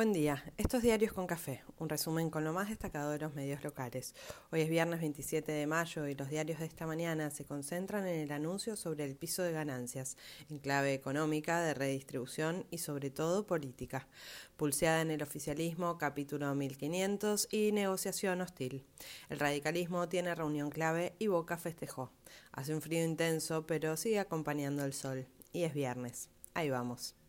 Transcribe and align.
Buen 0.00 0.14
día, 0.14 0.42
estos 0.56 0.80
diarios 0.80 1.12
con 1.12 1.26
café, 1.26 1.62
un 1.76 1.90
resumen 1.90 2.30
con 2.30 2.42
lo 2.42 2.54
más 2.54 2.70
destacado 2.70 3.10
de 3.10 3.18
los 3.18 3.34
medios 3.34 3.62
locales. 3.62 4.14
Hoy 4.50 4.62
es 4.62 4.70
viernes 4.70 5.00
27 5.00 5.52
de 5.52 5.66
mayo 5.66 6.08
y 6.08 6.14
los 6.14 6.30
diarios 6.30 6.60
de 6.60 6.64
esta 6.64 6.86
mañana 6.86 7.28
se 7.28 7.44
concentran 7.44 8.06
en 8.06 8.18
el 8.18 8.32
anuncio 8.32 8.76
sobre 8.76 9.04
el 9.04 9.14
piso 9.14 9.42
de 9.42 9.52
ganancias, 9.52 10.16
en 10.48 10.58
clave 10.58 10.94
económica, 10.94 11.60
de 11.60 11.74
redistribución 11.74 12.64
y 12.70 12.78
sobre 12.78 13.10
todo 13.10 13.46
política. 13.46 14.08
Pulseada 14.56 15.02
en 15.02 15.10
el 15.10 15.22
oficialismo, 15.22 15.98
capítulo 15.98 16.54
1500 16.54 17.48
y 17.50 17.70
negociación 17.72 18.40
hostil. 18.40 18.86
El 19.28 19.38
radicalismo 19.38 20.08
tiene 20.08 20.34
reunión 20.34 20.70
clave 20.70 21.14
y 21.18 21.26
Boca 21.26 21.58
festejó. 21.58 22.10
Hace 22.52 22.74
un 22.74 22.80
frío 22.80 23.04
intenso, 23.04 23.66
pero 23.66 23.98
sigue 23.98 24.18
acompañando 24.18 24.82
el 24.82 24.94
sol. 24.94 25.26
Y 25.52 25.64
es 25.64 25.74
viernes. 25.74 26.30
Ahí 26.54 26.70
vamos. 26.70 27.19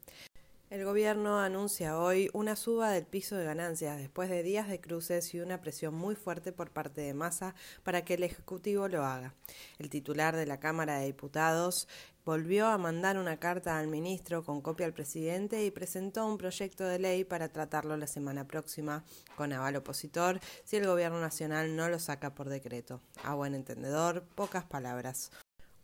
El 0.71 0.85
gobierno 0.85 1.37
anuncia 1.37 1.99
hoy 1.99 2.29
una 2.31 2.55
suba 2.55 2.91
del 2.91 3.05
piso 3.05 3.35
de 3.35 3.43
ganancias 3.43 3.97
después 3.97 4.29
de 4.29 4.41
días 4.41 4.69
de 4.69 4.79
cruces 4.79 5.33
y 5.33 5.41
una 5.41 5.59
presión 5.59 5.93
muy 5.93 6.15
fuerte 6.15 6.53
por 6.53 6.71
parte 6.71 7.01
de 7.01 7.13
Massa 7.13 7.55
para 7.83 8.05
que 8.05 8.13
el 8.13 8.23
Ejecutivo 8.23 8.87
lo 8.87 9.03
haga. 9.03 9.33
El 9.79 9.89
titular 9.89 10.33
de 10.33 10.45
la 10.45 10.61
Cámara 10.61 10.97
de 10.97 11.07
Diputados 11.07 11.89
volvió 12.23 12.67
a 12.67 12.77
mandar 12.77 13.17
una 13.17 13.35
carta 13.35 13.77
al 13.77 13.89
ministro 13.89 14.45
con 14.45 14.61
copia 14.61 14.85
al 14.85 14.93
presidente 14.93 15.65
y 15.65 15.71
presentó 15.71 16.25
un 16.25 16.37
proyecto 16.37 16.85
de 16.85 16.99
ley 16.99 17.25
para 17.25 17.49
tratarlo 17.49 17.97
la 17.97 18.07
semana 18.07 18.47
próxima 18.47 19.03
con 19.35 19.51
aval 19.51 19.75
opositor 19.75 20.39
si 20.63 20.77
el 20.77 20.87
gobierno 20.87 21.19
nacional 21.19 21.75
no 21.75 21.89
lo 21.89 21.99
saca 21.99 22.33
por 22.33 22.47
decreto. 22.47 23.01
A 23.25 23.33
buen 23.33 23.55
entendedor, 23.55 24.23
pocas 24.35 24.63
palabras. 24.63 25.31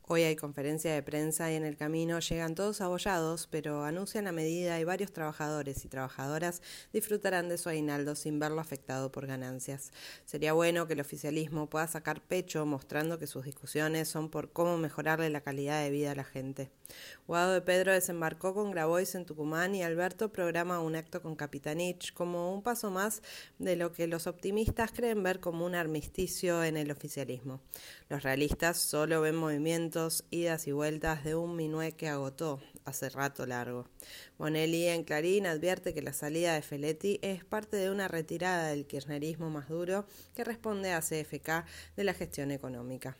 Hoy 0.09 0.23
hay 0.23 0.37
conferencia 0.37 0.93
de 0.93 1.03
prensa 1.03 1.51
y 1.51 1.55
en 1.55 1.65
el 1.65 1.75
camino 1.75 2.19
llegan 2.19 2.55
todos 2.55 2.79
abollados, 2.79 3.49
pero 3.51 3.83
anuncian 3.83 4.23
la 4.23 4.31
medida 4.31 4.79
y 4.79 4.85
varios 4.85 5.11
trabajadores 5.11 5.83
y 5.83 5.89
trabajadoras 5.89 6.61
disfrutarán 6.93 7.49
de 7.49 7.57
su 7.57 7.67
aguinaldo 7.67 8.15
sin 8.15 8.39
verlo 8.39 8.61
afectado 8.61 9.11
por 9.11 9.27
ganancias. 9.27 9.91
Sería 10.23 10.53
bueno 10.53 10.87
que 10.87 10.93
el 10.93 11.01
oficialismo 11.01 11.69
pueda 11.69 11.87
sacar 11.87 12.21
pecho 12.21 12.65
mostrando 12.65 13.19
que 13.19 13.27
sus 13.27 13.43
discusiones 13.43 14.07
son 14.07 14.29
por 14.29 14.53
cómo 14.53 14.77
mejorarle 14.77 15.29
la 15.29 15.41
calidad 15.41 15.83
de 15.83 15.89
vida 15.89 16.13
a 16.13 16.15
la 16.15 16.23
gente. 16.23 16.71
Guado 17.27 17.51
de 17.51 17.61
Pedro 17.61 17.91
desembarcó 17.91 18.53
con 18.53 18.71
Grabois 18.71 19.13
en 19.13 19.25
Tucumán 19.25 19.75
y 19.75 19.83
Alberto 19.83 20.31
programa 20.31 20.79
un 20.79 20.95
acto 20.95 21.21
con 21.21 21.35
Capitanich 21.35 22.13
como 22.13 22.53
un 22.53 22.63
paso 22.63 22.91
más 22.91 23.21
de 23.59 23.75
lo 23.75 23.91
que 23.91 24.07
los 24.07 24.25
optimistas 24.25 24.93
creen 24.93 25.21
ver 25.21 25.41
como 25.41 25.65
un 25.65 25.75
armisticio 25.75 26.63
en 26.63 26.77
el 26.77 26.91
oficialismo. 26.91 27.59
Los 28.07 28.23
realistas 28.23 28.77
solo 28.77 29.19
ven 29.19 29.35
idas 30.29 30.67
y 30.67 30.71
vueltas 30.71 31.23
de 31.23 31.33
un 31.33 31.55
minué 31.55 31.93
que 31.93 32.07
agotó 32.07 32.61
hace 32.85 33.09
rato 33.09 33.47
largo. 33.47 33.87
Bonelli 34.37 34.85
en 34.87 35.03
Clarín 35.03 35.47
advierte 35.47 35.95
que 35.95 36.03
la 36.03 36.13
salida 36.13 36.53
de 36.53 36.61
Feletti 36.61 37.19
es 37.23 37.43
parte 37.43 37.77
de 37.77 37.89
una 37.89 38.07
retirada 38.07 38.67
del 38.67 38.85
kirchnerismo 38.85 39.49
más 39.49 39.69
duro 39.69 40.05
que 40.35 40.43
responde 40.43 40.93
a 40.93 41.01
CFK 41.01 41.65
de 41.95 42.03
la 42.03 42.13
gestión 42.13 42.51
económica. 42.51 43.17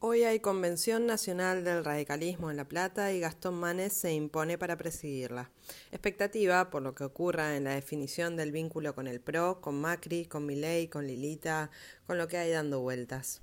Hoy 0.00 0.22
hay 0.22 0.38
Convención 0.38 1.06
Nacional 1.06 1.64
del 1.64 1.84
Radicalismo 1.84 2.52
en 2.52 2.56
La 2.56 2.68
Plata 2.68 3.12
y 3.12 3.18
Gastón 3.18 3.54
Manes 3.58 3.92
se 3.92 4.12
impone 4.14 4.56
para 4.56 4.76
presidirla. 4.76 5.50
Expectativa 5.90 6.70
por 6.70 6.82
lo 6.82 6.94
que 6.94 7.02
ocurra 7.02 7.56
en 7.56 7.64
la 7.64 7.74
definición 7.74 8.36
del 8.36 8.52
vínculo 8.52 8.94
con 8.94 9.08
el 9.08 9.20
PRO, 9.20 9.60
con 9.60 9.80
Macri, 9.80 10.24
con 10.26 10.46
Milei, 10.46 10.86
con 10.86 11.08
Lilita, 11.08 11.72
con 12.06 12.16
lo 12.16 12.28
que 12.28 12.38
hay 12.38 12.52
dando 12.52 12.78
vueltas. 12.78 13.40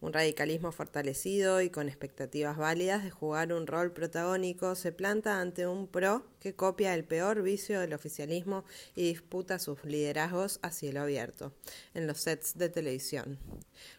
Un 0.00 0.12
radicalismo 0.12 0.70
fortalecido 0.70 1.60
y 1.60 1.70
con 1.70 1.88
expectativas 1.88 2.56
válidas 2.56 3.02
de 3.02 3.10
jugar 3.10 3.52
un 3.52 3.66
rol 3.66 3.92
protagónico 3.92 4.76
se 4.76 4.92
planta 4.92 5.40
ante 5.40 5.66
un 5.66 5.88
PRO 5.88 6.24
que 6.38 6.54
copia 6.54 6.94
el 6.94 7.04
peor 7.04 7.42
vicio 7.42 7.80
del 7.80 7.92
oficialismo 7.92 8.64
y 8.94 9.08
disputa 9.08 9.58
sus 9.58 9.84
liderazgos 9.84 10.60
a 10.62 10.70
cielo 10.70 11.00
abierto 11.00 11.52
en 11.94 12.06
los 12.06 12.18
sets 12.18 12.56
de 12.56 12.68
televisión. 12.68 13.40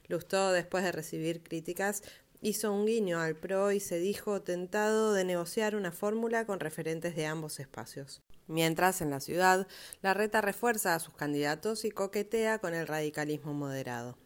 Lustó, 0.07 0.53
después 0.53 0.85
de 0.85 0.93
recibir 0.93 1.43
críticas, 1.43 2.01
hizo 2.41 2.71
un 2.71 2.85
guiño 2.85 3.19
al 3.19 3.35
PRO 3.35 3.73
y 3.73 3.81
se 3.81 3.99
dijo 3.99 4.41
tentado 4.41 5.13
de 5.13 5.25
negociar 5.25 5.75
una 5.75 5.91
fórmula 5.91 6.45
con 6.45 6.61
referentes 6.61 7.13
de 7.17 7.25
ambos 7.25 7.59
espacios. 7.59 8.21
Mientras, 8.47 9.01
en 9.01 9.09
la 9.09 9.19
ciudad, 9.19 9.67
la 10.01 10.13
reta 10.13 10.39
refuerza 10.39 10.95
a 10.95 10.99
sus 10.99 11.13
candidatos 11.13 11.83
y 11.83 11.91
coquetea 11.91 12.59
con 12.59 12.73
el 12.73 12.87
radicalismo 12.87 13.53
moderado. 13.53 14.17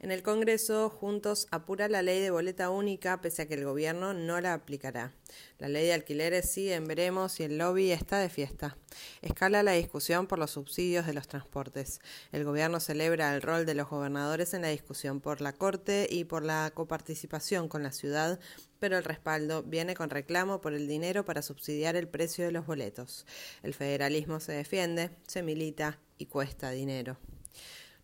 En 0.00 0.10
el 0.10 0.22
Congreso, 0.22 0.90
Juntos 0.90 1.46
apura 1.50 1.88
la 1.88 2.02
ley 2.02 2.20
de 2.20 2.30
boleta 2.30 2.68
única 2.68 3.22
pese 3.22 3.42
a 3.42 3.46
que 3.46 3.54
el 3.54 3.64
gobierno 3.64 4.12
no 4.12 4.38
la 4.40 4.52
aplicará. 4.52 5.14
La 5.58 5.68
ley 5.68 5.86
de 5.86 5.94
alquileres 5.94 6.50
sigue 6.50 6.74
en 6.74 6.84
veremos 6.84 7.40
y 7.40 7.44
el 7.44 7.56
lobby 7.56 7.90
está 7.90 8.18
de 8.18 8.28
fiesta. 8.28 8.76
Escala 9.22 9.62
la 9.62 9.72
discusión 9.72 10.26
por 10.26 10.38
los 10.38 10.50
subsidios 10.50 11.06
de 11.06 11.14
los 11.14 11.26
transportes. 11.26 12.00
El 12.32 12.44
gobierno 12.44 12.80
celebra 12.80 13.34
el 13.34 13.40
rol 13.40 13.64
de 13.64 13.74
los 13.74 13.88
gobernadores 13.88 14.52
en 14.52 14.62
la 14.62 14.68
discusión 14.68 15.20
por 15.20 15.40
la 15.40 15.54
Corte 15.54 16.06
y 16.10 16.24
por 16.24 16.44
la 16.44 16.70
coparticipación 16.74 17.68
con 17.68 17.82
la 17.82 17.92
ciudad, 17.92 18.38
pero 18.80 18.98
el 18.98 19.04
respaldo 19.04 19.62
viene 19.62 19.94
con 19.94 20.10
reclamo 20.10 20.60
por 20.60 20.74
el 20.74 20.86
dinero 20.86 21.24
para 21.24 21.40
subsidiar 21.40 21.96
el 21.96 22.08
precio 22.08 22.44
de 22.44 22.52
los 22.52 22.66
boletos. 22.66 23.24
El 23.62 23.72
federalismo 23.72 24.38
se 24.40 24.52
defiende, 24.52 25.10
se 25.26 25.42
milita 25.42 25.98
y 26.18 26.26
cuesta 26.26 26.70
dinero. 26.72 27.16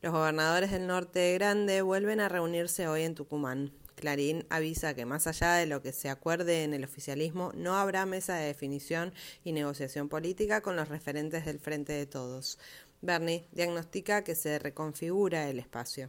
Los 0.03 0.15
gobernadores 0.15 0.71
del 0.71 0.87
norte 0.87 1.35
grande 1.35 1.83
vuelven 1.83 2.21
a 2.21 2.31
reunirse 2.31 2.89
hoy 2.89 3.03
en 3.03 3.15
Tucumán. 3.15 3.71
Clarín 3.97 4.47
avisa 4.49 4.95
que 4.95 5.05
más 5.05 5.27
allá 5.27 5.53
de 5.53 5.67
lo 5.67 5.83
que 5.83 5.93
se 5.93 6.09
acuerde 6.09 6.65
en 6.65 6.73
el 6.73 6.85
oficialismo, 6.85 7.53
no 7.55 7.77
habrá 7.77 8.07
mesa 8.07 8.37
de 8.37 8.47
definición 8.47 9.13
y 9.45 9.53
negociación 9.53 10.09
política 10.09 10.63
con 10.63 10.75
los 10.75 10.89
referentes 10.89 11.45
del 11.45 11.59
Frente 11.59 11.93
de 11.93 12.07
Todos. 12.07 12.59
Bernie 13.03 13.47
diagnostica 13.53 14.25
que 14.25 14.35
se 14.35 14.59
reconfigura 14.59 15.51
el 15.51 15.59
espacio. 15.59 16.09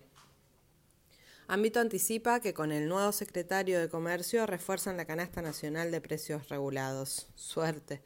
Ámbito 1.54 1.82
anticipa 1.82 2.40
que 2.40 2.54
con 2.54 2.72
el 2.72 2.88
nuevo 2.88 3.12
secretario 3.12 3.78
de 3.78 3.90
Comercio 3.90 4.46
refuerzan 4.46 4.96
la 4.96 5.04
canasta 5.04 5.42
nacional 5.42 5.92
de 5.92 6.00
precios 6.00 6.48
regulados. 6.48 7.28
Suerte. 7.36 8.02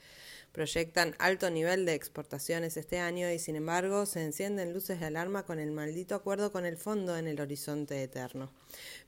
Proyectan 0.51 1.13
alto 1.19 1.51
nivel 1.51 1.85
de 1.85 1.93
exportaciones 1.93 2.75
este 2.75 2.97
año 2.97 3.29
y 3.29 3.37
sin 3.37 3.55
embargo 3.55 4.07
se 4.07 4.23
encienden 4.23 4.73
luces 4.73 4.99
de 4.99 5.05
alarma 5.05 5.43
con 5.43 5.59
el 5.59 5.69
maldito 5.69 6.15
acuerdo 6.15 6.51
con 6.51 6.65
el 6.65 6.75
fondo 6.75 7.17
en 7.17 7.27
el 7.27 7.39
horizonte 7.39 8.01
eterno. 8.01 8.51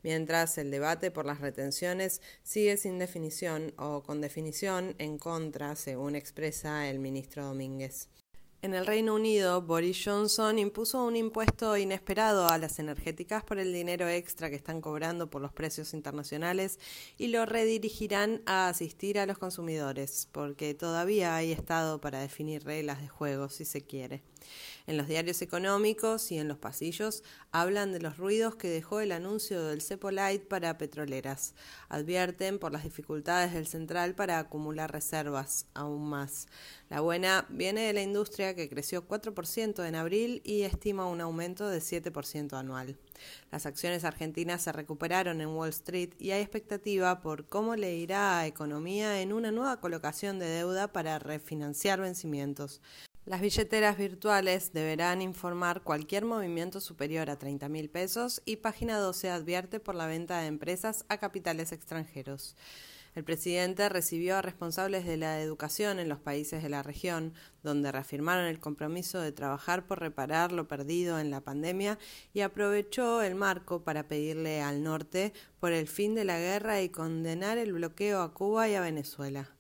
Mientras 0.04 0.60
el 0.60 0.70
debate 0.70 1.10
por 1.10 1.26
las 1.26 1.42
retenciones 1.42 2.22
sigue 2.44 2.78
sin 2.78 3.00
definición 3.00 3.74
o 3.76 4.04
con 4.04 4.22
definición 4.22 4.94
en 5.00 5.18
contra, 5.18 5.76
según 5.76 6.16
expresa 6.16 6.88
el 6.88 7.00
ministro 7.00 7.44
Domínguez. 7.44 8.08
En 8.64 8.74
el 8.74 8.88
Reino 8.88 9.14
Unido, 9.14 9.62
Boris 9.62 10.02
Johnson 10.04 10.58
impuso 10.58 11.06
un 11.06 11.16
impuesto 11.16 11.78
inesperado 11.78 12.50
a 12.50 12.58
las 12.58 12.80
energéticas 12.80 13.44
por 13.44 13.60
el 13.60 13.72
dinero 13.72 14.08
extra 14.10 14.50
que 14.50 14.56
están 14.56 14.82
cobrando 14.82 15.30
por 15.30 15.44
los 15.44 15.54
precios 15.54 15.94
internacionales 15.94 16.80
y 17.20 17.28
lo 17.28 17.46
redirigirán 17.46 18.42
a 18.48 18.68
asistir 18.68 19.20
a 19.20 19.28
los 19.28 19.38
consumidores, 19.38 20.28
porque 20.32 20.74
todavía 20.74 21.36
hay 21.36 21.52
Estado 21.52 22.02
para 22.02 22.20
definir 22.20 22.64
reglas 22.64 23.00
de 23.00 23.08
juego, 23.08 23.48
si 23.50 23.64
se 23.64 23.86
quiere. 23.86 24.24
En 24.88 24.96
los 24.96 25.10
diarios 25.10 25.42
económicos 25.42 26.32
y 26.32 26.38
en 26.38 26.48
los 26.48 26.60
pasillos 26.60 27.22
hablan 27.52 27.92
de 27.92 28.00
los 28.00 28.16
ruidos 28.16 28.56
que 28.56 28.70
dejó 28.70 29.02
el 29.02 29.12
anuncio 29.12 29.62
del 29.66 29.82
Cepo 29.82 30.12
Light 30.12 30.48
para 30.48 30.78
petroleras. 30.78 31.56
Advierten 31.90 32.58
por 32.58 32.72
las 32.72 32.86
dificultades 32.86 33.54
del 33.54 33.68
central 33.68 34.16
para 34.16 34.40
acumular 34.40 34.90
reservas, 34.90 35.66
aún 35.74 36.08
más. 36.08 36.48
La 36.88 37.02
buena 37.02 37.46
viene 37.50 37.82
de 37.82 37.92
la 37.92 38.02
industria 38.02 38.56
que 38.56 38.70
creció 38.70 39.06
4% 39.06 39.86
en 39.86 39.96
abril 39.96 40.42
y 40.46 40.62
estima 40.62 41.06
un 41.06 41.20
aumento 41.20 41.68
de 41.68 41.80
7% 41.80 42.58
anual. 42.58 42.98
Las 43.52 43.66
acciones 43.66 44.06
argentinas 44.06 44.62
se 44.62 44.72
recuperaron 44.72 45.42
en 45.42 45.50
Wall 45.50 45.70
Street 45.70 46.14
y 46.18 46.32
hay 46.32 46.42
expectativa 46.42 47.20
por 47.20 47.46
cómo 47.46 47.76
le 47.76 47.94
irá 47.98 48.40
a 48.40 48.48
economía 48.48 49.20
en 49.22 49.34
una 49.34 49.52
nueva 49.52 49.82
colocación 49.82 50.40
de 50.40 50.46
deuda 50.46 50.94
para 50.94 51.20
refinanciar 51.20 52.00
vencimientos. 52.00 52.80
Las 53.28 53.42
billeteras 53.42 53.98
virtuales 53.98 54.72
deberán 54.72 55.22
informar 55.22 55.82
cualquier 55.82 56.24
movimiento 56.24 56.80
superior 56.80 57.30
a 57.30 57.38
30 57.38 57.68
mil 57.68 57.90
pesos 57.90 58.42
y 58.46 58.56
Página 58.56 59.00
12 59.00 59.30
advierte 59.30 59.82
por 59.82 59.96
la 59.96 60.08
venta 60.08 60.40
de 60.40 60.48
empresas 60.48 61.04
a 61.10 61.18
capitales 61.18 61.74
extranjeros. 61.74 62.56
El 63.16 63.26
presidente 63.26 63.90
recibió 63.90 64.38
a 64.38 64.42
responsables 64.42 65.06
de 65.06 65.18
la 65.18 65.42
educación 65.42 66.00
en 66.00 66.08
los 66.08 66.20
países 66.20 66.64
de 66.64 66.70
la 66.70 66.84
región, 66.84 67.34
donde 67.64 67.92
reafirmaron 67.92 68.46
el 68.46 68.62
compromiso 68.62 69.20
de 69.20 69.34
trabajar 69.34 69.88
por 69.88 70.00
reparar 70.00 70.54
lo 70.54 70.70
perdido 70.70 71.20
en 71.20 71.30
la 71.30 71.42
pandemia 71.42 72.00
y 72.34 72.40
aprovechó 72.40 73.22
el 73.22 73.36
marco 73.36 73.84
para 73.84 74.08
pedirle 74.08 74.62
al 74.62 74.84
norte 74.84 75.34
por 75.60 75.74
el 75.74 75.90
fin 75.90 76.16
de 76.16 76.24
la 76.24 76.40
guerra 76.40 76.82
y 76.82 76.88
condenar 76.88 77.58
el 77.58 77.74
bloqueo 77.74 78.22
a 78.22 78.34
Cuba 78.34 78.70
y 78.70 78.76
a 78.76 78.82
Venezuela 78.82 79.57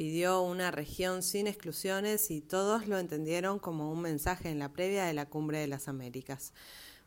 pidió 0.00 0.40
una 0.40 0.70
región 0.70 1.22
sin 1.22 1.46
exclusiones 1.46 2.30
y 2.30 2.40
todos 2.40 2.88
lo 2.88 2.98
entendieron 2.98 3.58
como 3.58 3.92
un 3.92 4.00
mensaje 4.00 4.48
en 4.48 4.58
la 4.58 4.72
previa 4.72 5.04
de 5.04 5.12
la 5.12 5.26
Cumbre 5.26 5.58
de 5.58 5.66
las 5.66 5.88
Américas. 5.88 6.54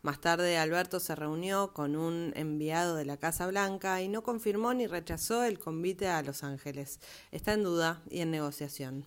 Más 0.02 0.20
tarde, 0.20 0.58
Alberto 0.58 1.00
se 1.00 1.16
reunió 1.16 1.72
con 1.72 1.96
un 1.96 2.32
enviado 2.36 2.94
de 2.94 3.04
la 3.04 3.16
Casa 3.16 3.48
Blanca 3.48 4.00
y 4.00 4.06
no 4.06 4.22
confirmó 4.22 4.74
ni 4.74 4.86
rechazó 4.86 5.42
el 5.42 5.58
convite 5.58 6.06
a 6.06 6.22
Los 6.22 6.44
Ángeles. 6.44 7.00
Está 7.32 7.54
en 7.54 7.64
duda 7.64 8.00
y 8.08 8.20
en 8.20 8.30
negociación. 8.30 9.04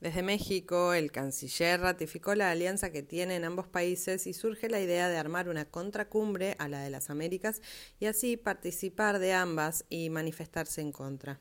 Desde 0.00 0.22
México, 0.22 0.94
el 0.94 1.10
canciller 1.10 1.80
ratificó 1.80 2.36
la 2.36 2.52
alianza 2.52 2.92
que 2.92 3.02
tienen 3.02 3.44
ambos 3.44 3.66
países 3.66 4.28
y 4.28 4.32
surge 4.32 4.68
la 4.68 4.80
idea 4.80 5.08
de 5.08 5.16
armar 5.16 5.48
una 5.48 5.64
contracumbre 5.64 6.54
a 6.60 6.68
la 6.68 6.82
de 6.82 6.90
las 6.90 7.10
Américas 7.10 7.60
y 7.98 8.06
así 8.06 8.36
participar 8.36 9.18
de 9.18 9.32
ambas 9.32 9.84
y 9.88 10.08
manifestarse 10.10 10.82
en 10.82 10.92
contra. 10.92 11.40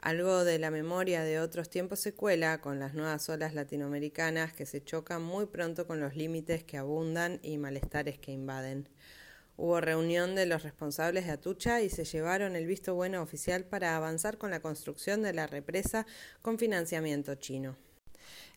Algo 0.00 0.42
de 0.42 0.58
la 0.58 0.72
memoria 0.72 1.22
de 1.22 1.38
otros 1.38 1.70
tiempos 1.70 2.00
se 2.00 2.12
cuela 2.12 2.60
con 2.60 2.80
las 2.80 2.94
nuevas 2.94 3.28
olas 3.28 3.54
latinoamericanas 3.54 4.52
que 4.52 4.66
se 4.66 4.82
chocan 4.82 5.22
muy 5.22 5.46
pronto 5.46 5.86
con 5.86 6.00
los 6.00 6.16
límites 6.16 6.64
que 6.64 6.78
abundan 6.78 7.38
y 7.40 7.56
malestares 7.56 8.18
que 8.18 8.32
invaden. 8.32 8.88
Hubo 9.56 9.80
reunión 9.80 10.34
de 10.34 10.46
los 10.46 10.64
responsables 10.64 11.26
de 11.26 11.30
Atucha 11.30 11.82
y 11.82 11.88
se 11.88 12.04
llevaron 12.04 12.56
el 12.56 12.66
visto 12.66 12.96
bueno 12.96 13.22
oficial 13.22 13.64
para 13.64 13.94
avanzar 13.94 14.38
con 14.38 14.50
la 14.50 14.58
construcción 14.58 15.22
de 15.22 15.34
la 15.34 15.46
represa 15.46 16.04
con 16.40 16.58
financiamiento 16.58 17.36
chino. 17.36 17.76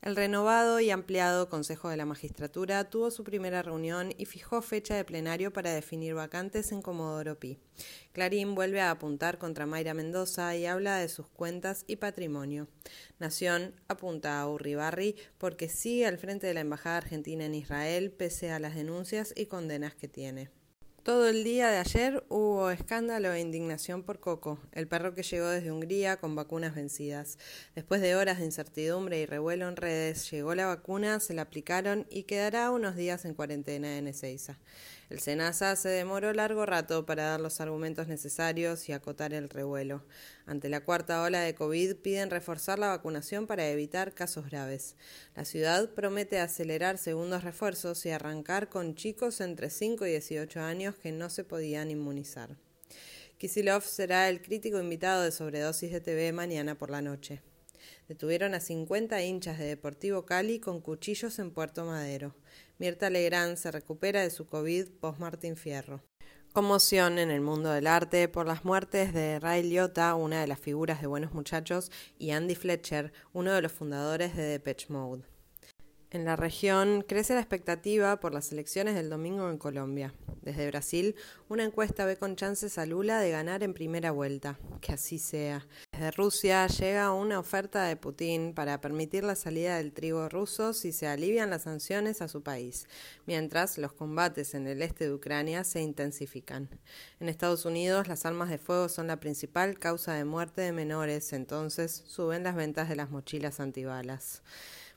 El 0.02 0.16
renovado 0.16 0.80
y 0.80 0.92
ampliado 0.92 1.50
Consejo 1.50 1.90
de 1.90 1.98
la 1.98 2.06
Magistratura 2.06 2.90
tuvo 2.90 3.10
su 3.10 3.24
primera 3.24 3.64
reunión 3.64 4.14
y 4.18 4.26
fijó 4.26 4.62
fecha 4.62 4.96
de 4.96 5.04
plenario 5.04 5.52
para 5.52 5.74
definir 5.74 6.14
vacantes 6.14 6.72
en 6.72 6.82
Comodoro 6.82 7.40
Pi. 7.40 7.58
Clarín 8.14 8.56
vuelve 8.56 8.82
a 8.82 8.92
apuntar 8.92 9.38
contra 9.38 9.66
Mayra 9.66 9.94
Mendoza 9.94 10.56
y 10.56 10.66
habla 10.66 10.98
de 10.98 11.10
sus 11.10 11.28
cuentas 11.28 11.86
y 11.88 11.96
patrimonio. 11.96 12.68
Nación 13.20 13.74
apunta 13.88 14.40
a 14.40 14.48
Urribarri 14.48 15.16
porque 15.38 15.70
sigue 15.70 16.06
al 16.06 16.18
frente 16.18 16.48
de 16.48 16.54
la 16.54 16.62
Embajada 16.62 16.98
Argentina 16.98 17.46
en 17.46 17.56
Israel 17.56 18.12
pese 18.12 18.52
a 18.52 18.60
las 18.60 18.76
denuncias 18.76 19.34
y 19.36 19.48
condenas 19.48 19.96
que 19.96 20.08
tiene. 20.08 20.50
Todo 21.06 21.28
el 21.30 21.44
día 21.44 21.70
de 21.70 21.78
ayer 21.78 22.26
hubo 22.30 22.72
escándalo 22.72 23.32
e 23.32 23.40
indignación 23.40 24.02
por 24.02 24.20
Coco, 24.20 24.58
el 24.72 24.88
perro 24.88 25.14
que 25.14 25.22
llegó 25.22 25.46
desde 25.50 25.72
Hungría 25.72 26.18
con 26.18 26.34
vacunas 26.34 26.74
vencidas. 26.74 27.38
Después 27.76 28.02
de 28.02 28.16
horas 28.16 28.40
de 28.40 28.46
incertidumbre 28.46 29.22
y 29.22 29.28
revuelo 29.28 29.70
en 29.70 29.76
redes, 29.76 30.32
llegó 30.32 30.56
la 30.56 30.66
vacuna, 30.66 31.20
se 31.20 31.36
la 31.36 31.44
aplicaron 31.44 32.08
y 32.10 32.24
quedará 32.24 32.72
unos 32.72 32.96
días 32.96 33.24
en 33.26 33.36
cuarentena 33.36 34.00
en 34.00 34.08
Ezeiza. 34.08 34.58
El 35.10 35.20
SENASA 35.20 35.76
se 35.76 35.90
demoró 35.90 36.34
largo 36.34 36.66
rato 36.66 37.06
para 37.06 37.26
dar 37.26 37.40
los 37.40 37.62
argumentos 37.62 38.08
necesarios 38.08 38.90
y 38.90 38.92
acotar 38.94 39.34
el 39.34 39.50
revuelo. 39.50 40.04
Ante 40.46 40.68
la 40.68 40.82
cuarta 40.82 41.22
ola 41.22 41.42
de 41.42 41.54
COVID 41.54 41.98
piden 41.98 42.32
reforzar 42.32 42.80
la 42.80 42.88
vacunación 42.88 43.46
para 43.46 43.70
evitar 43.70 44.14
casos 44.14 44.50
graves. 44.50 44.96
La 45.36 45.46
ciudad 45.46 45.90
promete 45.92 46.40
acelerar 46.40 46.98
segundos 46.98 47.44
refuerzos 47.44 48.06
y 48.06 48.10
arrancar 48.10 48.70
con 48.70 48.96
chicos 48.96 49.42
entre 49.42 49.70
5 49.70 50.08
y 50.08 50.12
18 50.12 50.60
años 50.62 50.96
que 50.96 51.12
no 51.12 51.30
se 51.30 51.44
podían 51.44 51.92
inmunizar. 51.92 52.58
Kisilov 53.38 53.84
será 53.84 54.30
el 54.30 54.42
crítico 54.42 54.80
invitado 54.80 55.22
de 55.22 55.32
sobredosis 55.32 55.92
de 55.92 56.02
TV 56.02 56.32
mañana 56.32 56.76
por 56.76 56.90
la 56.90 57.02
noche. 57.02 57.42
Detuvieron 58.08 58.54
a 58.54 58.60
50 58.60 59.22
hinchas 59.24 59.58
de 59.58 59.66
Deportivo 59.66 60.26
Cali 60.26 60.60
con 60.60 60.82
cuchillos 60.82 61.40
en 61.40 61.52
Puerto 61.52 61.86
Madero. 61.86 62.36
Mirta 62.78 63.10
Legrand 63.10 63.58
se 63.58 63.72
recupera 63.72 64.22
de 64.22 64.30
su 64.30 64.48
COVID 64.48 64.88
post 65.00 65.20
Martín 65.20 65.56
Fierro. 65.56 66.04
Conmoción 66.54 67.20
en 67.20 67.32
el 67.32 67.42
mundo 67.42 67.70
del 67.72 67.86
arte 67.86 68.30
por 68.30 68.48
las 68.48 68.64
muertes 68.64 69.14
de 69.14 69.40
Ray 69.40 69.64
Liotta, 69.64 70.16
una 70.16 70.40
de 70.40 70.48
las 70.48 70.60
figuras 70.60 71.02
de 71.02 71.08
Buenos 71.08 71.34
Muchachos, 71.34 71.92
y 72.18 72.32
Andy 72.32 72.56
Fletcher, 72.56 73.12
uno 73.34 73.52
de 73.52 73.62
los 73.62 73.74
fundadores 73.74 74.36
de 74.36 74.44
Depeche 74.44 74.88
Mode. 74.88 75.35
En 76.16 76.24
la 76.24 76.38
región 76.38 77.04
crece 77.06 77.34
la 77.34 77.42
expectativa 77.42 78.22
por 78.22 78.34
las 78.34 78.50
elecciones 78.54 78.96
del 78.96 79.10
domingo 79.10 79.50
en 79.50 79.58
Colombia. 79.58 80.14
Desde 80.44 80.66
Brasil, 80.68 81.14
una 81.50 81.66
encuesta 81.66 82.06
ve 82.06 82.16
con 82.16 82.38
chances 82.38 82.78
a 82.78 82.86
Lula 82.86 83.20
de 83.20 83.32
ganar 83.32 83.64
en 83.64 83.74
primera 83.74 84.12
vuelta. 84.12 84.58
Que 84.80 84.94
así 84.94 85.20
sea. 85.20 85.68
Desde 85.92 86.12
Rusia 86.12 86.68
llega 86.68 87.12
una 87.12 87.38
oferta 87.38 87.84
de 87.84 87.98
Putin 87.98 88.54
para 88.54 88.80
permitir 88.80 89.26
la 89.26 89.36
salida 89.36 89.76
del 89.76 89.92
trigo 89.92 90.30
ruso 90.30 90.72
si 90.72 90.94
se 90.94 91.06
alivian 91.06 91.50
las 91.50 91.64
sanciones 91.64 92.22
a 92.22 92.30
su 92.30 92.42
país, 92.42 92.88
mientras 93.26 93.78
los 93.78 93.92
combates 93.92 94.54
en 94.54 94.68
el 94.68 94.84
este 94.84 95.10
de 95.10 95.14
Ucrania 95.14 95.66
se 95.66 95.82
intensifican. 95.82 96.70
En 97.20 97.28
Estados 97.28 97.66
Unidos, 97.66 98.08
las 98.08 98.26
armas 98.26 98.50
de 98.50 98.58
fuego 98.58 98.88
son 98.88 99.08
la 99.08 99.20
principal 99.20 99.80
causa 99.80 100.14
de 100.14 100.24
muerte 100.24 100.62
de 100.62 100.72
menores, 100.72 101.34
entonces 101.34 102.06
suben 102.08 102.46
las 102.46 102.56
ventas 102.56 102.88
de 102.88 102.96
las 102.96 103.10
mochilas 103.10 103.60
antibalas 103.60 104.44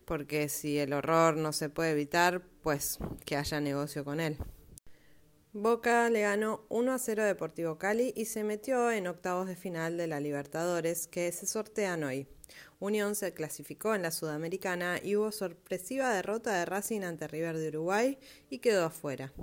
porque 0.08 0.48
si 0.48 0.78
el 0.78 0.94
horror 0.94 1.36
no 1.36 1.52
se 1.52 1.68
puede 1.68 1.90
evitar, 1.90 2.42
pues 2.62 2.98
que 3.26 3.36
haya 3.36 3.60
negocio 3.60 4.06
con 4.06 4.20
él. 4.20 4.38
Boca 5.52 6.08
le 6.08 6.22
ganó 6.22 6.64
1 6.70 6.92
a 6.92 6.98
0 6.98 7.22
a 7.22 7.26
Deportivo 7.26 7.76
Cali 7.76 8.14
y 8.16 8.24
se 8.24 8.42
metió 8.42 8.90
en 8.90 9.06
octavos 9.06 9.46
de 9.46 9.54
final 9.54 9.98
de 9.98 10.06
la 10.06 10.18
Libertadores 10.18 11.08
que 11.08 11.30
se 11.30 11.46
sortean 11.46 12.04
hoy. 12.04 12.26
Unión 12.80 13.16
se 13.16 13.34
clasificó 13.34 13.94
en 13.94 14.00
la 14.00 14.10
Sudamericana 14.10 14.98
y 15.02 15.16
hubo 15.16 15.30
sorpresiva 15.30 16.14
derrota 16.14 16.58
de 16.58 16.64
Racing 16.64 17.02
ante 17.02 17.28
River 17.28 17.58
de 17.58 17.68
Uruguay 17.68 18.18
y 18.48 18.60
quedó 18.60 18.86
afuera. 18.86 19.34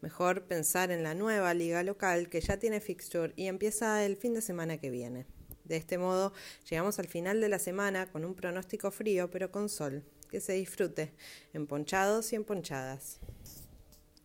Mejor 0.00 0.44
pensar 0.44 0.92
en 0.92 1.02
la 1.02 1.14
nueva 1.14 1.54
liga 1.54 1.82
local 1.82 2.28
que 2.28 2.40
ya 2.40 2.56
tiene 2.58 2.80
fixture 2.80 3.32
y 3.34 3.48
empieza 3.48 4.04
el 4.04 4.16
fin 4.16 4.34
de 4.34 4.42
semana 4.42 4.78
que 4.78 4.90
viene. 4.90 5.26
De 5.64 5.76
este 5.76 5.98
modo, 5.98 6.32
llegamos 6.68 6.98
al 6.98 7.06
final 7.06 7.40
de 7.40 7.48
la 7.48 7.58
semana 7.58 8.10
con 8.10 8.24
un 8.24 8.34
pronóstico 8.34 8.90
frío 8.90 9.30
pero 9.30 9.50
con 9.50 9.68
sol. 9.68 10.04
Que 10.30 10.40
se 10.40 10.54
disfrute, 10.54 11.12
emponchados 11.52 12.32
y 12.32 12.36
emponchadas. 12.36 13.20